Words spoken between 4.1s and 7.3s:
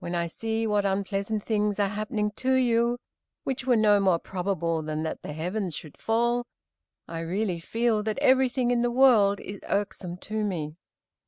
probable than that the heavens should fall, I